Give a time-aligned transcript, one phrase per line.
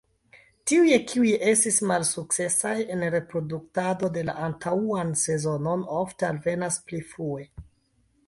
[0.69, 7.47] Tiuj kiuj estis malsukcesaj en reproduktado la antaŭan sezonon ofte alvenas pli frue.